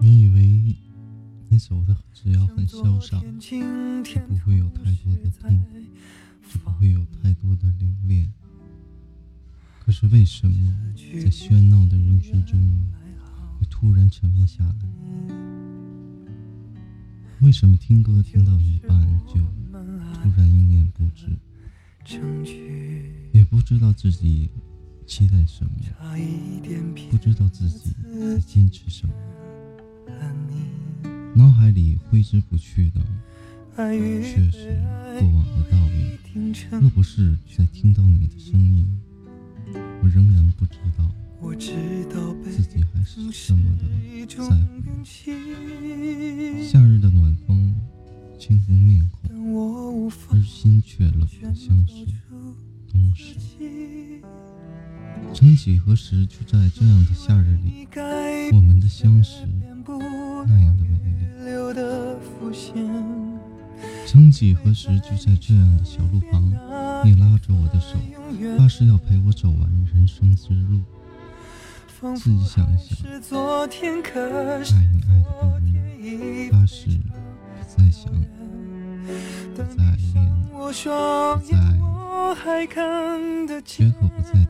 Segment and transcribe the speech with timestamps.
[0.00, 0.74] 你以为
[1.50, 3.20] 你走的只要很潇洒，
[4.02, 5.62] 就不会有太多的痛，
[6.50, 8.32] 就不会有太多的留恋。
[9.84, 12.58] 可是为什么在喧闹的人群中，
[13.60, 14.74] 会突然沉默下来？
[17.42, 19.34] 为什么听歌听到一半就
[20.14, 21.28] 突然一言不止？
[23.32, 24.48] 也不知道自己
[25.06, 25.70] 期待什么，
[27.10, 29.14] 不知道自己在坚持什么。
[31.34, 33.00] 脑海里挥之不去的，
[33.76, 34.80] 却是
[35.18, 36.18] 过往的倒影。
[36.80, 38.86] 若不是在听到你的声音，
[40.02, 41.12] 我仍然不知道
[42.44, 43.84] 自己还是这么的
[44.26, 44.50] 在乎
[45.04, 45.04] 你。
[46.64, 47.74] 夏日的暖风
[48.38, 52.06] 轻拂面孔，而心却冷得像是
[52.90, 53.36] 冬时。
[55.34, 57.88] 曾几何时，就在这样的夏日里，
[58.52, 59.44] 我们的相识
[59.84, 61.26] 那样的美丽。
[64.06, 66.40] 曾几何时，就在这样的小路旁，
[67.04, 67.98] 你拉着我的手，
[68.56, 70.80] 发誓要陪我走完人生之路。
[72.16, 73.18] 自己想一想，爱
[74.92, 75.60] 你爱的不容
[76.00, 77.08] 易，发誓不
[77.66, 78.04] 再想，
[79.56, 80.84] 不再恋，不再
[83.64, 84.43] 绝口不再，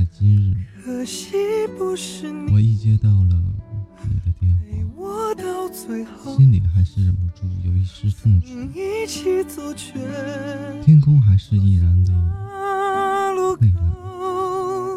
[0.00, 1.04] 在今日，
[2.50, 3.36] 我一接到了
[4.08, 4.50] 你的电
[4.96, 5.04] 话，
[6.34, 8.48] 心里还是忍不住有一丝痛楚，
[10.82, 12.14] 天空还是依然的
[13.60, 13.84] 蔚蓝。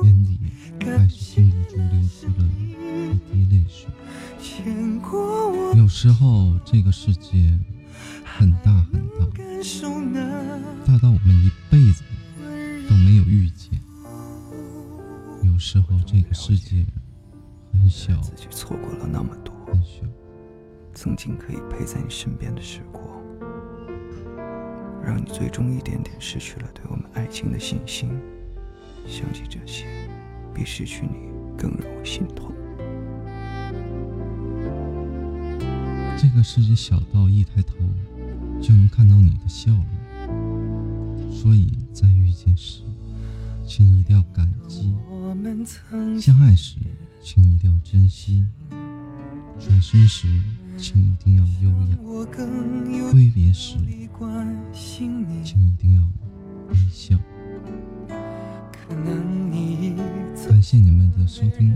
[0.05, 0.39] 眼里
[0.79, 3.91] 还是禁不住流出了一滴泪水。
[5.77, 7.59] 有时候这个世界
[8.23, 9.27] 很大很大，
[10.85, 12.03] 大到我们一辈子
[15.73, 16.85] 时候这个世界
[17.71, 20.03] 很小，自己错过了那么多很小，
[20.93, 23.03] 曾经可以陪在你身边的时光，
[25.03, 28.07] 让你最终一点点失去了对我们爱情的信心。
[29.07, 29.87] 想起这些，
[30.53, 32.53] 比失去你更让我心痛。
[36.15, 37.73] 这个世界小到一抬头
[38.61, 42.83] 就能看到你的笑容，所以在遇见时，
[43.65, 44.93] 请一定要感激；
[46.21, 46.77] 相爱时，
[47.23, 48.43] 请一定要珍惜；
[49.59, 50.27] 转身时，
[50.77, 51.97] 请一定要优雅；
[53.11, 53.77] 挥别时，
[54.73, 56.01] 请一定要
[56.69, 57.17] 微笑。
[60.49, 61.75] 感谢你们的收听。